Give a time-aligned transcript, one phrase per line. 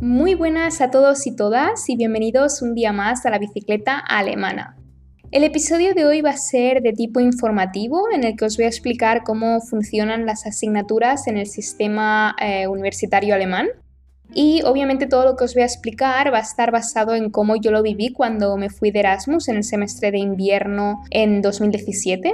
[0.00, 4.74] Muy buenas a todos y todas y bienvenidos un día más a la bicicleta alemana.
[5.30, 8.64] El episodio de hoy va a ser de tipo informativo en el que os voy
[8.64, 13.68] a explicar cómo funcionan las asignaturas en el sistema eh, universitario alemán.
[14.32, 17.56] Y obviamente todo lo que os voy a explicar va a estar basado en cómo
[17.56, 22.32] yo lo viví cuando me fui de Erasmus en el semestre de invierno en 2017.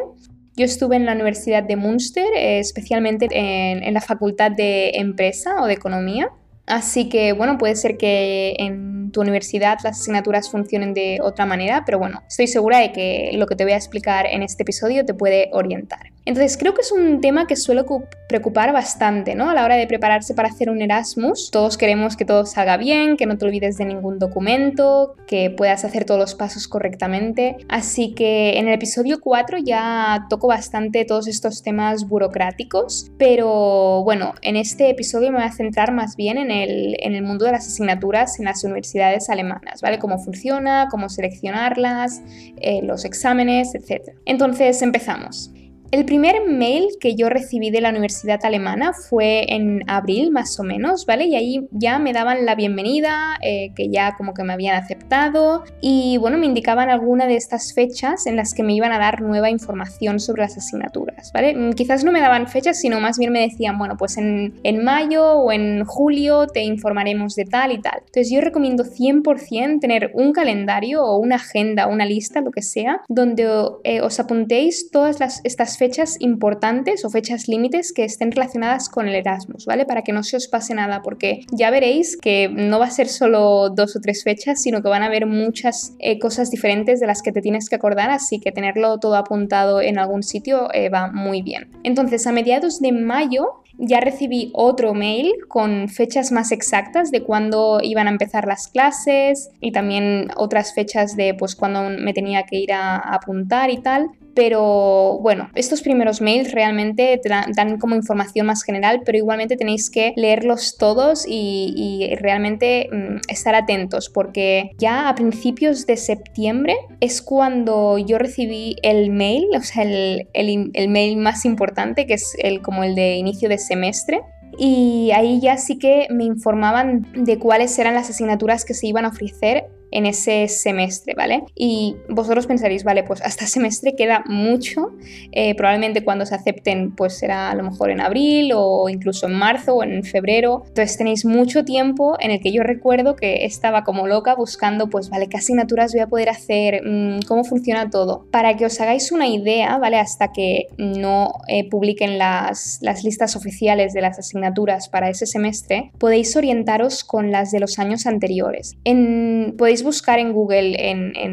[0.56, 5.66] Yo estuve en la Universidad de Münster, eh, especialmente en la Facultad de Empresa o
[5.66, 6.30] de Economía.
[6.66, 11.84] Así que bueno, puede ser que en tu universidad las asignaturas funcionen de otra manera,
[11.84, 15.04] pero bueno, estoy segura de que lo que te voy a explicar en este episodio
[15.04, 16.12] te puede orientar.
[16.24, 17.84] Entonces creo que es un tema que suele
[18.28, 19.48] preocupar bastante, ¿no?
[19.48, 23.16] A la hora de prepararse para hacer un Erasmus, todos queremos que todo salga bien,
[23.16, 27.56] que no te olvides de ningún documento, que puedas hacer todos los pasos correctamente.
[27.68, 34.34] Así que en el episodio 4 ya toco bastante todos estos temas burocráticos, pero bueno,
[34.42, 37.52] en este episodio me voy a centrar más bien en el, en el mundo de
[37.52, 38.95] las asignaturas en las universidades
[39.28, 39.98] alemanas, ¿vale?
[39.98, 42.22] Cómo funciona, cómo seleccionarlas,
[42.60, 44.12] eh, los exámenes, etc.
[44.24, 45.50] Entonces empezamos.
[45.96, 50.62] El primer mail que yo recibí de la universidad alemana fue en abril más o
[50.62, 51.24] menos, ¿vale?
[51.24, 55.64] Y ahí ya me daban la bienvenida, eh, que ya como que me habían aceptado
[55.80, 59.22] y bueno, me indicaban alguna de estas fechas en las que me iban a dar
[59.22, 61.54] nueva información sobre las asignaturas, ¿vale?
[61.54, 64.84] Mm, quizás no me daban fechas, sino más bien me decían, bueno, pues en, en
[64.84, 68.00] mayo o en julio te informaremos de tal y tal.
[68.00, 73.00] Entonces yo recomiendo 100% tener un calendario o una agenda, una lista, lo que sea,
[73.08, 73.48] donde
[73.84, 75.85] eh, os apuntéis todas las, estas fechas
[76.20, 79.86] importantes o fechas límites que estén relacionadas con el Erasmus, ¿vale?
[79.86, 83.08] Para que no se os pase nada, porque ya veréis que no va a ser
[83.08, 87.06] solo dos o tres fechas, sino que van a haber muchas eh, cosas diferentes de
[87.06, 90.88] las que te tienes que acordar, así que tenerlo todo apuntado en algún sitio eh,
[90.88, 91.70] va muy bien.
[91.82, 97.80] Entonces, a mediados de mayo ya recibí otro mail con fechas más exactas de cuándo
[97.82, 102.56] iban a empezar las clases y también otras fechas de pues cuándo me tenía que
[102.56, 104.08] ir a apuntar y tal.
[104.36, 109.88] Pero bueno, estos primeros mails realmente te dan, como información más general, pero igualmente tenéis
[109.88, 117.22] que leerlos todos y, realmente mm, estar atentos porque ya a principios de septiembre es
[117.22, 122.60] cuando yo recibí el mail, o sea, el, el, mail más importante, que es el,
[122.60, 124.20] como el de inicio de semestre,
[124.58, 129.06] y ahí ya sí que me informaban de cuáles eran las asignaturas que se iban
[129.06, 129.64] a ofrecer
[129.96, 131.44] en ese semestre, ¿vale?
[131.54, 134.92] Y vosotros pensaréis, vale, pues hasta semestre queda mucho,
[135.32, 139.32] eh, probablemente cuando se acepten pues será a lo mejor en abril o incluso en
[139.32, 143.84] marzo o en febrero, entonces tenéis mucho tiempo en el que yo recuerdo que estaba
[143.84, 148.26] como loca buscando pues, vale, qué asignaturas voy a poder hacer, mm, cómo funciona todo,
[148.30, 149.96] para que os hagáis una idea, ¿vale?
[149.96, 156.36] Hasta que no eh, publiquen las, listas oficiales de las asignaturas para ese semestre, podéis
[156.36, 158.76] orientaros con las de los años anteriores.
[158.84, 160.76] En, podéis buscar en Google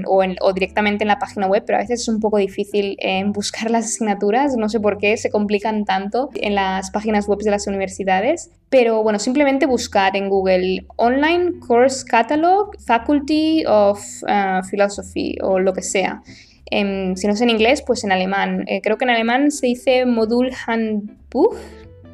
[0.05, 3.69] o, directamente en la página web, pero a veces es un poco difícil en buscar
[3.69, 7.67] las asignaturas, no sé por qué se complican tanto en las páginas web de las
[7.67, 15.59] universidades, pero bueno, simplemente buscar en Google Online Course Catalog Faculty of uh, Philosophy o
[15.59, 16.23] lo que sea.
[16.75, 18.63] Em, si no es en inglés, pues en alemán.
[18.67, 21.55] Eh, creo que en alemán se dice Modulhandbuch,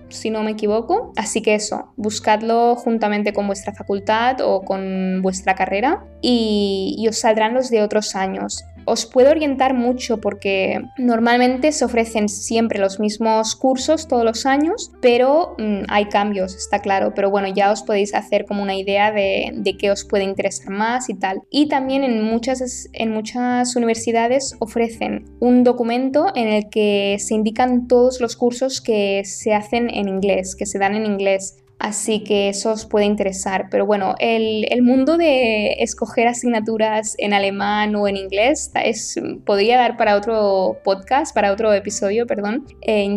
[0.09, 1.13] si no me equivoco.
[1.15, 7.17] Así que eso, buscadlo juntamente con vuestra facultad o con vuestra carrera y, y os
[7.19, 12.99] saldrán los de otros años os puedo orientar mucho porque normalmente se ofrecen siempre los
[12.99, 17.83] mismos cursos todos los años, pero mm, hay cambios, está claro, pero bueno, ya os
[17.83, 21.41] podéis hacer como una idea de, de qué os puede interesar más y tal.
[21.49, 27.87] Y también en muchas, en muchas universidades ofrecen un documento en el que se indican
[27.87, 31.57] todos los cursos que se hacen en inglés, que se dan en inglés.
[31.79, 33.67] Así que eso os puede interesar.
[33.71, 39.97] Pero bueno, el, mundo de escoger asignaturas en alemán o en inglés es, podría dar
[39.97, 42.65] para otro podcast, para otro episodio, perdón,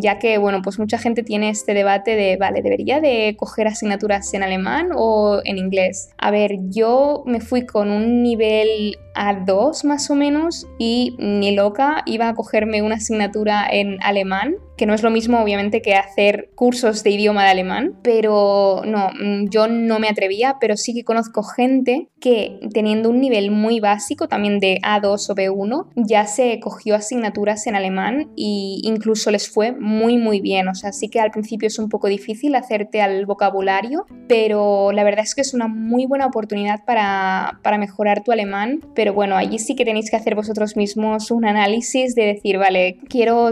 [0.00, 4.32] ya que, bueno, pues mucha gente tiene este debate de, vale, ¿debería de coger asignaturas
[4.34, 6.10] en alemán o en inglés?
[6.18, 12.02] A ver, yo me fui con un nivel A2 más o menos y ni loca
[12.06, 16.50] iba a cogerme una asignatura en alemán que no es lo mismo obviamente que hacer
[16.56, 21.04] cursos de idioma de alemán, pero no, mm, yo no me atrevía, pero sí que
[21.04, 26.58] conozco gente que teniendo un nivel muy básico, también de A2 o B1, ya se
[26.58, 31.20] cogió asignaturas en alemán e incluso les fue muy muy bien, o sea, sí que
[31.20, 35.54] al principio es un poco difícil hacerte al vocabulario, pero la verdad es que es
[35.54, 40.10] una muy buena oportunidad para, para mejorar tu alemán, pero bueno, allí sí que tenéis
[40.10, 43.50] que hacer vosotros mismos un análisis de decir, vale, quiero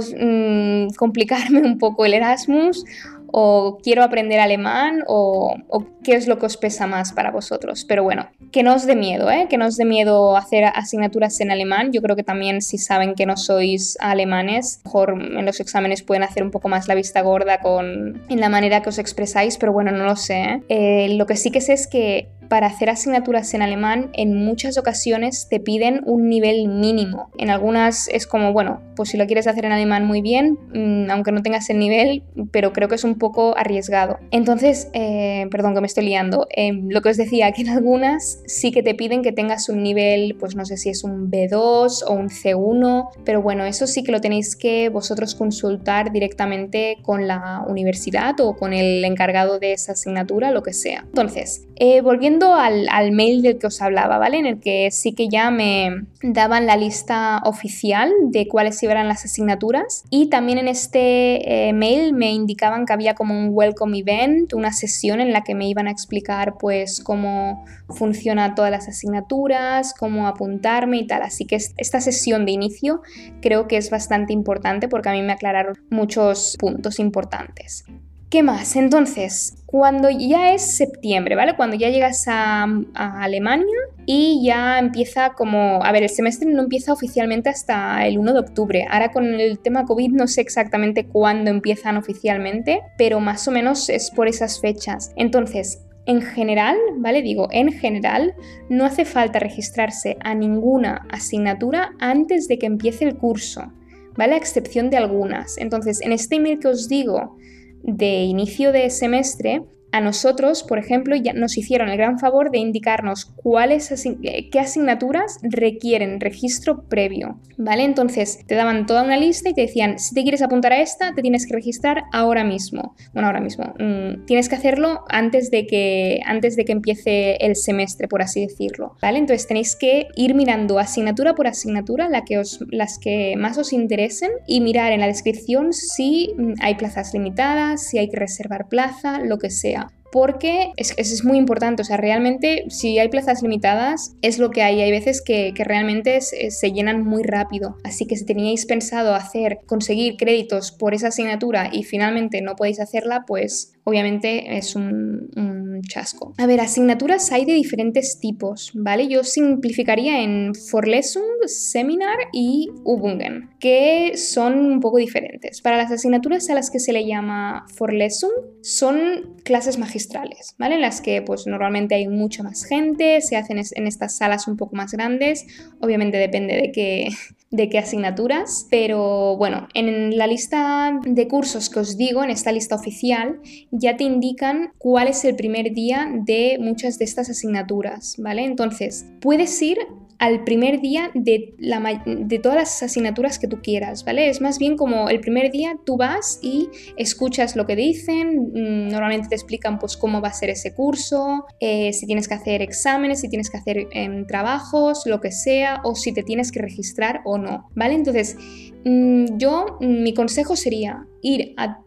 [1.27, 2.85] mm, un poco el Erasmus
[3.33, 5.55] o quiero aprender alemán o,
[6.03, 7.85] qué es lo que os pesa más para vosotros.
[7.85, 9.47] Pero bueno, que no os dé miedo, ¿eh?
[9.49, 11.93] que no os dé miedo hacer asignaturas en alemán.
[11.93, 16.23] Yo creo que también si saben que no sois alemanes, mejor en los exámenes pueden
[16.23, 19.73] hacer un poco más la vista gorda con en la manera que os expresáis, pero
[19.73, 20.41] bueno, no lo sé.
[20.41, 20.63] ¿eh?
[20.69, 24.77] Eh, lo que sí que sé es que para hacer asignaturas en alemán en muchas
[24.77, 27.31] ocasiones te piden un nivel mínimo.
[27.39, 31.11] En algunas es como, bueno, pues si lo quieres hacer en alemán muy bien, mm,
[31.11, 34.19] aunque no tengas el nivel, pero creo que es un poco arriesgado.
[34.33, 38.43] Entonces, eh, perdón que me estoy liando, em, lo que os decía, que en algunas
[38.47, 42.03] sí que te piden que tengas un nivel, pues no sé si es un B2
[42.05, 47.29] o un C1, pero bueno, eso sí que lo tenéis que vosotros consultar directamente con
[47.29, 51.05] la universidad o con el encargado de esa asignatura, lo que sea.
[51.07, 54.37] Entonces, eh, volviendo al, mail del que os hablaba, ¿vale?
[54.37, 59.25] En el que sí que ya me daban la lista oficial de cuáles iban las
[59.25, 64.53] asignaturas y también en este eh, mail me indicaban que había como un welcome event,
[64.53, 69.95] una sesión en la que me iban a explicar pues cómo funciona todas las asignaturas,
[69.99, 71.23] cómo apuntarme y tal.
[71.23, 73.01] Así que esta sesión de inicio
[73.41, 77.87] creo que es bastante importante porque a mí me aclararon muchos puntos importantes.
[78.31, 78.77] ¿Qué más?
[78.77, 81.57] Entonces, cuando ya es septiembre, ¿vale?
[81.57, 83.67] Cuando ya llegas a, Alemania
[84.07, 88.39] y ya empieza como, a ver, el semestre no empieza oficialmente hasta el 1 de
[88.39, 88.87] octubre.
[88.89, 93.89] Ahora con el tema COVID no sé exactamente cuándo empiezan oficialmente, pero más o menos
[93.89, 95.13] es por esas fechas.
[95.17, 97.23] Entonces, en general, ¿vale?
[97.23, 98.35] Digo, en general,
[98.69, 103.73] no hace falta registrarse a ninguna asignatura antes de que empiece el curso,
[104.17, 104.35] ¿vale?
[104.35, 105.59] A excepción de algunas.
[105.59, 107.37] Entonces, en este email que os digo,
[107.83, 109.63] de inicio de semestre,
[109.93, 114.61] a nosotros, por ejemplo, ya nos hicieron el gran favor de indicarnos cuáles eh, qué
[114.61, 117.85] asignaturas requieren registro previo, ¿vale?
[117.85, 121.15] Entonces te daban toda una lista y te decían, si te quieres apuntar a esta,
[121.15, 122.95] te tienes que registrar ahora mismo.
[123.13, 123.75] Bueno, ahora mismo.
[123.79, 128.47] Mm, tienes que hacerlo antes de que antes de que empiece el semestre, por así
[128.47, 129.19] decirlo, ¿vale?
[129.19, 133.73] Entonces tenéis que ir mirando asignatura por asignatura la que os, las que más os
[133.73, 138.69] interesen y mirar en la descripción si mm, hay plazas limitadas, si hay que reservar
[138.69, 139.80] plaza, lo que sea
[140.13, 144.63] porque es, es, muy importante, o sea, realmente si hay plazas limitadas es lo que
[144.63, 149.59] hay, hay veces que, realmente se, llenan muy rápido, así que si teníais pensado hacer,
[149.67, 156.35] conseguir créditos por esa asignatura y finalmente no podéis hacerla, pues obviamente es un, chasco.
[156.37, 159.09] A ver, asignaturas hay de diferentes tipos, ¿vale?
[159.09, 165.63] Yo simplificaría en Vorlesung, Seminar y Übungen, que son un poco diferentes.
[165.63, 168.31] Para las asignaturas a las que se le llama Vorlesung,
[168.61, 170.75] son clases magistrales, ¿vale?
[170.75, 174.59] En las que pues normalmente hay mucha más gente, se hacen en estas salas un
[174.59, 175.47] poco más grandes,
[175.81, 177.09] obviamente depende de qué
[177.51, 182.53] de qué asignaturas, pero bueno, en la lista de cursos que os digo, en esta
[182.53, 183.41] lista oficial,
[183.73, 188.45] ya te indican cuál es el primer día de muchas de estas asignaturas, ¿vale?
[188.45, 189.79] Entonces, puedes ir
[190.21, 194.29] al primer día de, la, de todas las asignaturas que tú quieras, ¿vale?
[194.29, 196.69] Es más bien como el primer día tú vas y
[196.99, 201.47] escuchas lo que dicen, mm, normalmente te explican pues cómo va a ser ese curso,
[201.59, 205.81] eh, si tienes que hacer exámenes, si tienes que hacer em, trabajos, lo que sea,
[205.85, 207.95] o si te tienes que registrar o no, ¿vale?
[207.95, 208.37] Entonces,
[208.85, 211.81] mm, yo, mi consejo sería ir a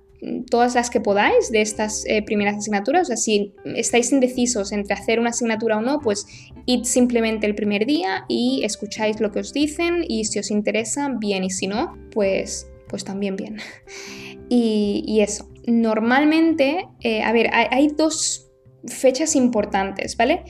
[0.49, 3.03] todas las que podáis de estas eh, primeras asignaturas.
[3.03, 6.25] O sea, si estáis indecisos entre hacer una asignatura o no, pues
[6.65, 11.09] id simplemente el primer día y escucháis lo que os dicen y si os interesa,
[11.19, 13.57] bien, y si no, pues, pues también bien.
[14.49, 15.49] y, eso.
[15.65, 18.49] Normalmente, eh, a ver, hay dos
[18.85, 20.43] fechas importantes, ¿vale?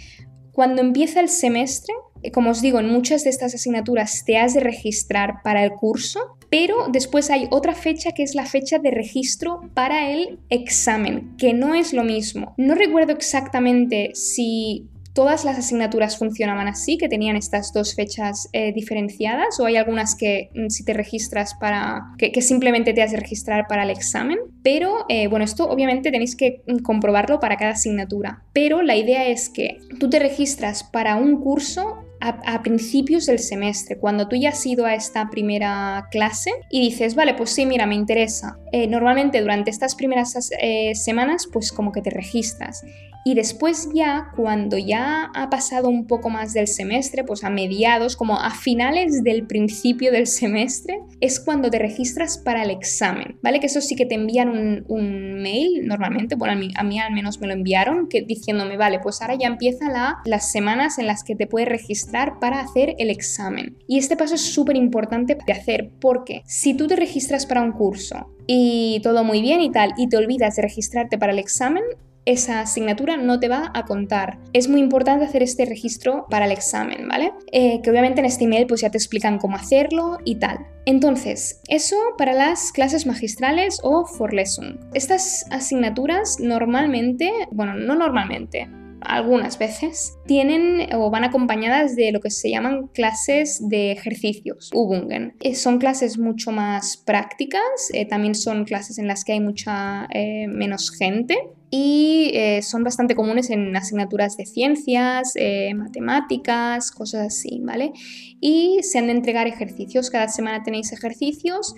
[0.52, 1.94] Cuando empieza el semestre,
[2.32, 6.20] como os digo, en muchas de estas asignaturas te has de registrar para el curso,
[6.54, 11.52] pero después hay otra fecha que es la fecha de registro para el examen, que
[11.52, 12.54] no es lo mismo.
[12.58, 18.72] No recuerdo exactamente si todas las asignaturas funcionaban así, que tenían estas dos fechas eh,
[18.72, 23.18] diferenciadas, o hay algunas que mm, si te registras para, que, simplemente te has de
[23.18, 27.72] registrar para el examen, pero eh, bueno, esto obviamente tenéis que mm, comprobarlo para cada
[27.72, 33.40] asignatura, pero la idea es que tú te registras para un curso a, principios del
[33.40, 37.66] semestre, cuando tú ya has ido a esta primera clase y dices, vale, pues sí,
[37.66, 38.58] mira, me interesa.
[38.72, 42.84] Eh, normalmente durante estas primeras eh, semanas, pues como que te registras.
[43.26, 48.16] Y después ya, cuando ya ha pasado un poco más del semestre, pues a mediados,
[48.16, 53.60] como a finales del principio del semestre, es cuando te registras para el examen, ¿vale?
[53.60, 54.50] Que eso sí que te envían
[54.88, 58.78] un, mail normalmente, bueno, a mí, a mí, al menos me lo enviaron, que, diciéndome,
[58.78, 62.60] vale, pues ahora ya empieza la, las semanas en las que te puedes registrar para
[62.60, 63.78] hacer el examen.
[63.88, 67.72] Y este paso es súper importante de hacer porque si tú te registras para un
[67.72, 71.84] curso y todo muy bien y tal, y te olvidas de registrarte para el examen,
[72.26, 74.40] esa asignatura no te va a contar.
[74.54, 77.34] Es muy importante hacer este registro para el examen, ¿vale?
[77.52, 80.66] Eh, que obviamente en este email pues ya te explican cómo hacerlo y tal.
[80.86, 84.80] Entonces, eso para las clases magistrales o for lesson.
[84.94, 88.68] Estas asignaturas normalmente, bueno, no normalmente,
[89.06, 95.36] algunas veces, tienen o van acompañadas de lo que se llaman clases de ejercicios, Übungen.
[95.42, 97.62] Eh, son clases mucho más prácticas,
[97.94, 100.08] eh, también son clases en las que hay mucha
[100.48, 101.38] menos gente
[101.76, 107.94] y eh, son bastante comunes en asignaturas de ciencias, eh, matemáticas, cosas así, ¿vale?
[108.40, 111.74] Y se han de entregar ejercicios, cada semana tenéis ejercicios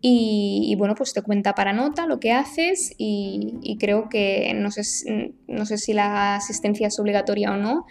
[0.00, 5.34] y, bueno, pues te cuenta para nota lo que haces y, creo que no sé,
[5.48, 7.86] no sé si la asistencia es obligatoria o no,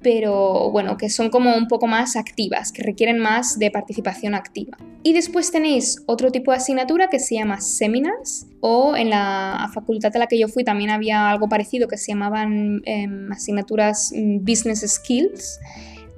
[0.00, 4.78] pero bueno, que son como un poco más activas, que requieren más de participación activa.
[5.02, 10.14] Y después tenéis otro tipo de asignatura que se llama seminars, o en la facultad
[10.14, 14.44] a la que yo fui también había algo parecido que se llamaban em, asignaturas mm,
[14.44, 15.58] business skills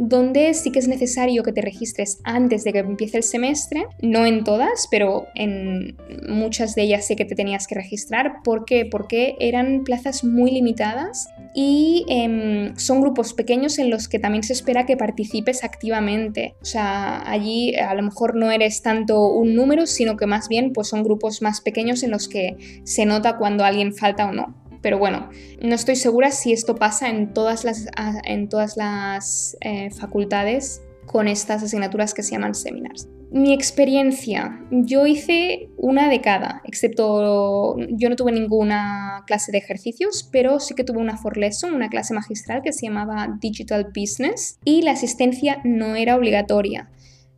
[0.03, 4.25] donde sí que es necesario que te registres antes de que empiece el semestre, no
[4.25, 8.37] en todas, pero en muchas de ellas sí que te tenías que registrar.
[8.43, 8.87] ¿Por qué?
[8.87, 14.55] Porque eran plazas muy limitadas y em, son grupos pequeños en los que también se
[14.55, 16.55] espera que participes activamente.
[16.63, 20.73] O sea, allí a lo mejor no eres tanto un número, sino que más bien
[20.73, 24.70] pues son grupos más pequeños en los que se nota cuando alguien falta o no.
[24.83, 25.31] Pero bueno,
[25.63, 27.87] no estoy segura si esto pasa en todas las,
[28.25, 33.09] en todas las eh, facultades con estas asignaturas que se llaman seminars.
[33.33, 40.29] Mi experiencia, yo hice una de cada, excepto yo no tuve ninguna clase de ejercicios,
[40.33, 44.59] pero sí que tuve una for lesson, una clase magistral que se llamaba Digital Business
[44.65, 46.91] y la asistencia no era obligatoria.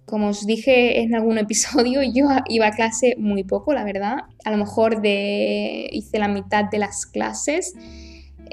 [0.07, 4.19] Como os dije en algún episodio, yo iba a clase muy poco, la verdad.
[4.45, 7.75] A lo mejor de, hice la mitad de las clases.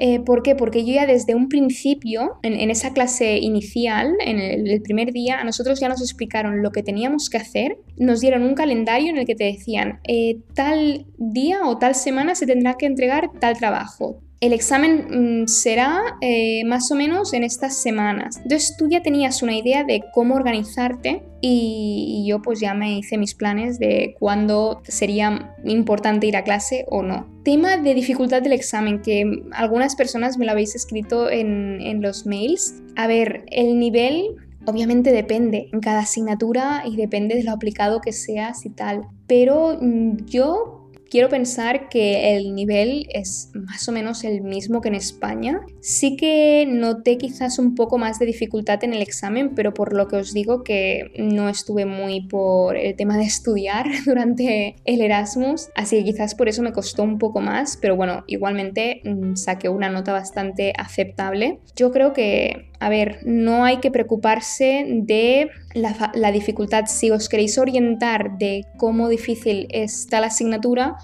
[0.02, 0.54] Eh, ¿Por qué?
[0.54, 5.44] Porque yo ya desde un principio, en, esa clase inicial, en el, primer día, a
[5.44, 9.26] nosotros ya nos explicaron lo que teníamos que hacer, nos dieron un calendario en el
[9.26, 14.22] que te decían, eh, tal día o tal semana se tendrá que entregar tal trabajo,
[14.40, 18.38] el examen mm, será eh, más o menos en estas semanas.
[18.38, 23.18] Entonces tú ya tenías una idea de cómo organizarte y, yo pues ya me hice
[23.18, 27.26] mis planes de cuándo sería importante ir a clase o no.
[27.44, 32.26] Tema de dificultad del examen, que algunas personas me lo habéis escrito en, en los
[32.26, 32.74] mails.
[32.96, 38.12] A ver, el nivel Obviamente depende en cada asignatura y depende de lo aplicado que
[38.12, 39.06] seas y tal.
[39.26, 40.79] Pero mm, yo
[41.10, 45.60] Quiero pensar que el nivel es más o menos el mismo que en España.
[45.80, 50.06] Sí que noté quizás un poco más de dificultad en el examen, pero por lo
[50.06, 55.70] que os digo que no estuve muy por el tema de estudiar durante el Erasmus,
[55.74, 59.68] así que quizás por eso me costó un poco más, pero bueno, igualmente mm, saqué
[59.68, 61.58] una nota bastante aceptable.
[61.74, 66.86] Yo creo que a ver, no hay que preocuparse de la, dificultad.
[66.86, 70.96] Si os queréis orientar de cómo difícil está la asignatura,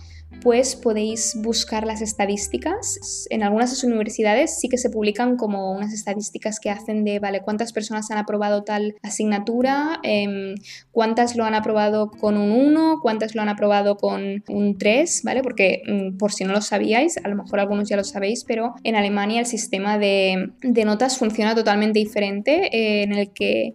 [0.42, 3.26] pues podéis buscar las estadísticas.
[3.30, 7.72] En algunas universidades sí que se publican como unas estadísticas que hacen de, vale, cuántas
[7.72, 10.54] personas han aprobado tal asignatura, em,
[10.92, 15.42] cuántas lo han aprobado con un 1, cuántas lo han aprobado con un 3, ¿vale?
[15.42, 18.74] Porque mm, por si no lo sabíais, a lo mejor algunos ya lo sabéis, pero
[18.84, 23.74] en Alemania el sistema de, notas funciona totalmente diferente, eh, en el que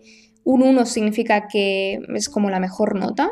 [0.52, 3.32] un 1 significa que es como la mejor nota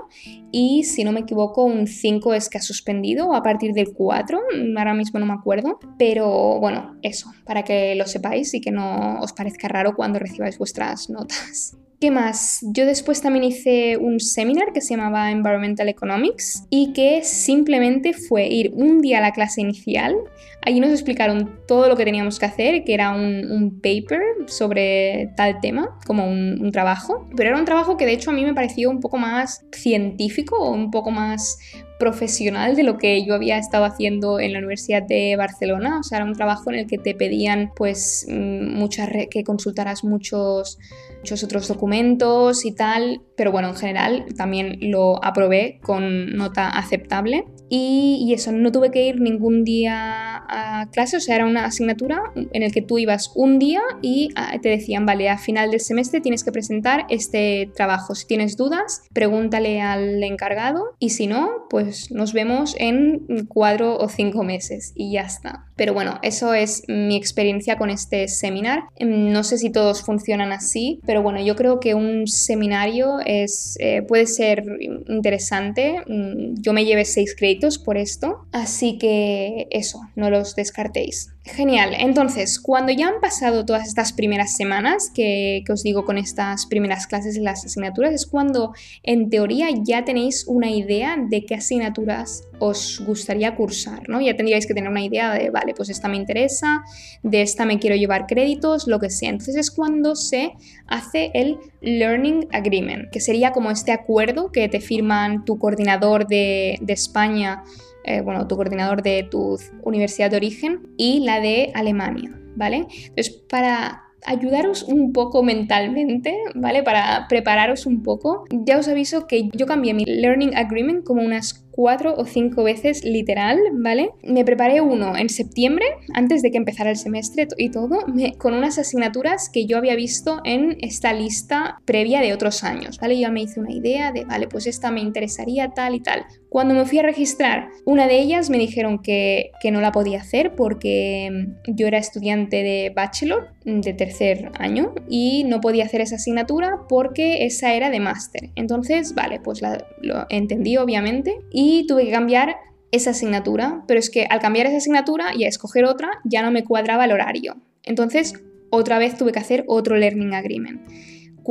[0.52, 4.40] y si no me equivoco un 5 es que ha suspendido a partir del 4,
[4.78, 9.20] ahora mismo no me acuerdo, pero bueno, eso, para que lo sepáis y que no
[9.20, 11.78] os parezca raro cuando recibáis vuestras notas.
[12.00, 12.60] ¿Qué más?
[12.62, 18.48] Yo después también hice un seminar que se llamaba Environmental Economics y que simplemente fue
[18.48, 20.16] ir un día a la clase inicial.
[20.62, 25.60] Allí nos explicaron todo lo que teníamos que hacer, que era un, paper sobre tal
[25.60, 27.28] tema, como un, un, trabajo.
[27.36, 30.56] Pero era un trabajo que de hecho a mí me pareció un poco más científico
[30.58, 31.58] o un poco más
[32.00, 36.00] profesional de lo que yo había estado haciendo en la Universidad de Barcelona.
[36.00, 40.06] O sea, era un trabajo en el que te pedían pues mm, muchas que consultaras
[40.06, 40.80] muchos,
[41.20, 43.22] muchos otros documentos y tal.
[43.36, 47.46] Pero bueno, en general también lo aprobé con nota aceptable.
[47.70, 52.22] Y, eso, no tuve que ir ningún día a clase, o sea, era una asignatura
[52.36, 55.80] en el que tú ibas un día y ah, te decían, vale, a final del
[55.80, 58.16] semestre tienes que presentar este trabajo.
[58.16, 64.10] Si tienes dudas, pregúntale al encargado y si no, pues nos vemos en cuatro o
[64.10, 65.66] cinco meses y ya está.
[65.76, 68.84] Pero bueno, eso es mi experiencia con este seminar.
[68.96, 73.78] Em, no sé si todos funcionan así, pero bueno, yo creo que un seminario es,
[73.80, 74.64] eh, puede ser
[75.08, 76.02] interesante.
[76.08, 81.34] Mm, yo me llevé seis créditos por esto, así que eso, no los descartéis.
[81.56, 86.66] Genial, entonces cuando ya han pasado todas estas primeras semanas que, os digo con estas
[86.68, 91.56] primeras clases de las asignaturas, es cuando en teoría ya tenéis una idea de qué
[91.56, 94.22] asignaturas os gustaría cursar, ¿no?
[94.22, 96.84] Ya tendríais que tener una idea de, vale, pues esta me interesa,
[97.24, 99.30] de esta me quiero llevar créditos, lo que sea.
[99.30, 100.54] Entonces es cuando se
[100.88, 106.78] hace el Learning Agreement, que sería como este acuerdo que te firman tu coordinador de
[106.88, 107.64] España
[108.10, 112.88] eh, bueno, tu coordinador de tu universidad de origen y la de Alemania, ¿vale?
[112.90, 116.82] Entonces, para ayudaros un poco mentalmente, ¿vale?
[116.82, 121.66] Para prepararos un poco, ya os aviso que yo cambié mi Learning Agreement como unas
[121.80, 124.10] cuatro o cinco veces literal, ¿vale?
[124.22, 128.00] Me preparé uno en septiembre, antes de que empezara el semestre y todo,
[128.38, 133.18] con unas asignaturas que yo había visto en esta lista previa de otros años, ¿vale?
[133.18, 136.26] Yo me hice una idea de, vale, pues esta me interesaría tal y tal.
[136.50, 140.20] Cuando me fui a registrar, una de ellas me dijeron que, que no la podía
[140.20, 146.02] hacer porque mm, yo era estudiante de bachelor de tercer año y no podía hacer
[146.02, 148.50] esa asignatura porque esa era de máster.
[148.56, 152.58] Entonces, vale, pues lo entendí obviamente y tuve que cambiar
[152.92, 156.52] esa asignatura, pero es que al cambiar esa asignatura y a escoger otra ya no
[156.52, 157.58] me cuadraba el horario.
[157.84, 158.34] Entonces,
[158.70, 160.82] otra vez tuve que hacer otro Learning Agreement.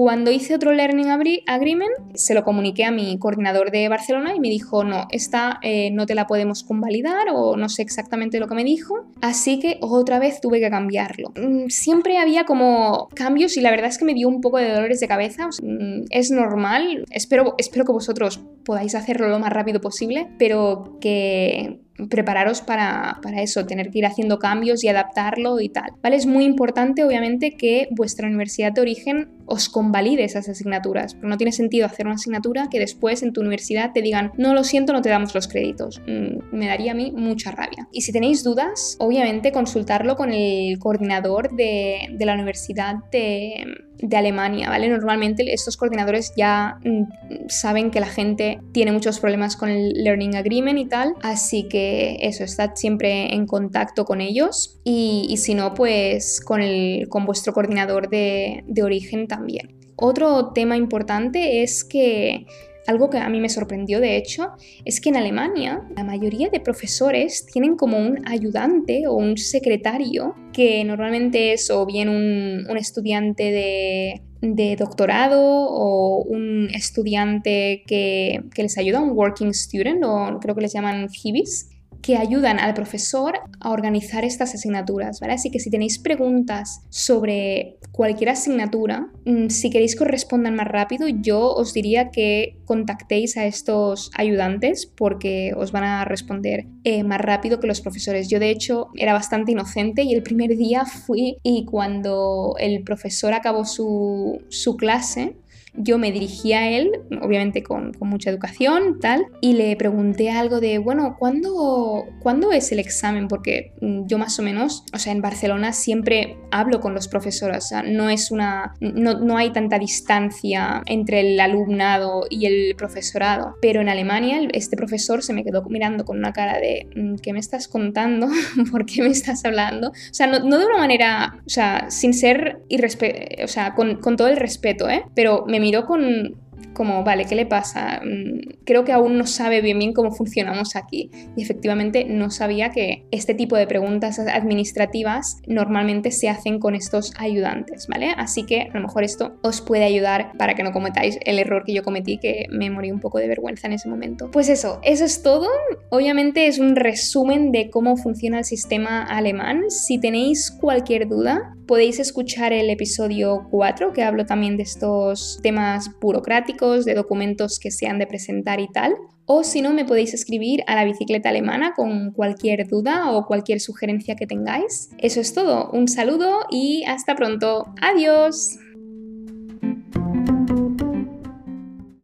[0.00, 4.48] Cuando hice otro Learning Agreement, se lo comuniqué a mi coordinador de Barcelona y me
[4.48, 8.54] dijo, no, esta eh, no te la podemos convalidar o no sé exactamente lo que
[8.54, 11.32] me dijo, así que otra vez tuve que cambiarlo.
[11.34, 14.72] Mm, siempre había como cambios y la verdad es que me dio un poco de
[14.72, 19.80] dolores de cabeza, mm, es normal, espero, espero que vosotros podáis hacerlo lo más rápido
[19.80, 25.92] posible, pero que prepararos para, eso, tener que ir haciendo cambios y adaptarlo y tal.
[26.02, 26.16] ¿Vale?
[26.16, 31.36] Es muy importante, obviamente, que vuestra universidad de origen os convalide esas asignaturas, pero no
[31.36, 34.92] tiene sentido hacer una asignatura que después en tu universidad te digan, no lo siento,
[34.92, 36.00] no te damos los créditos.
[36.06, 37.88] Mm, me daría a mí mucha rabia.
[37.92, 44.16] Y si tenéis dudas, obviamente consultarlo con el coordinador de, de la universidad de de
[44.16, 44.88] Alemania, ¿vale?
[44.88, 50.37] Normalmente estos coordinadores ya mm, saben que la gente tiene muchos problemas con el Learning
[50.37, 55.74] Agreement y tal, así que eso, estad siempre en contacto con ellos y, si no,
[55.74, 59.78] pues con, el, con vuestro coordinador de, de origen también.
[59.96, 62.46] Otro tema importante es que
[62.88, 64.48] algo que a mí me sorprendió, de hecho,
[64.87, 70.35] es que en Alemania la mayoría de profesores tienen como un ayudante o un secretario
[70.55, 78.79] que normalmente es o bien un, estudiante de, doctorado o un estudiante que, que, les
[78.79, 81.68] ayuda, un working student o creo que les llaman hibis
[82.02, 85.20] que ayudan al profesor a organizar estas asignaturas.
[85.22, 90.68] Así que si tenéis preguntas sobre cualquier asignatura, mm, si queréis que os respondan más
[90.68, 97.02] rápido, yo os diría que contactéis a estos ayudantes porque os van a responder eh,
[97.02, 98.28] más rápido que los profesores.
[98.28, 103.34] Yo de hecho era bastante inocente y el primer día fui y cuando el profesor
[103.34, 105.37] acabó su, su clase,
[105.78, 106.90] yo me dirigí a él,
[107.22, 112.78] obviamente con, mucha educación, tal, y le pregunté algo de, bueno, ¿cuándo, ¿cuándo es el
[112.78, 113.28] examen?
[113.28, 117.64] Porque mm, yo más o menos, o sea, en Barcelona siempre hablo con los profesores,
[117.64, 122.74] o sea, no es una, no, no hay tanta distancia entre el alumnado y el
[122.76, 127.16] profesorado, pero en Alemania este profesor se me quedó mirando con una cara de, mm,
[127.16, 128.28] ¿qué me estás contando?
[128.70, 129.88] ¿Por qué me estás hablando?
[129.88, 133.96] O sea, no, no de una manera, o sea, sin ser, irrespe o sea, con,
[133.96, 135.04] con todo el respeto, ¿eh?
[135.14, 136.35] Pero me miró con
[136.73, 138.01] como, vale, ¿qué le pasa?
[138.05, 141.11] Mm, creo que aún no sabe bien bien cómo funcionamos aquí.
[141.37, 147.12] Y efectivamente no sabía que este tipo de preguntas administrativas normalmente se hacen con estos
[147.18, 148.12] ayudantes, ¿vale?
[148.16, 151.64] Así que a lo mejor esto os puede ayudar para que no cometáis el error
[151.64, 154.31] que yo cometí, que me morí un poco de vergüenza en ese momento.
[154.31, 155.49] Pues eso, eso es todo.
[155.90, 159.71] Obviamente es un resumen de cómo funciona el sistema alemán.
[159.71, 165.90] Si tenéis cualquier duda, podéis escuchar el episodio 4, que hablo también de estos temas
[166.01, 168.94] burocráticos, de documentos que se han de presentar y tal.
[169.26, 173.61] O si no, me podéis escribir a la bicicleta alemana con cualquier duda o cualquier
[173.61, 174.90] sugerencia que tengáis.
[174.98, 175.70] Eso es todo.
[175.70, 177.66] Un saludo y hasta pronto.
[177.82, 178.58] Adiós.